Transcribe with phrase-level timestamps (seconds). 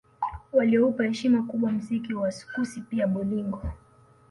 [0.53, 3.61] Walioupa heshima kubwa mziki wa sukusi pia bolingo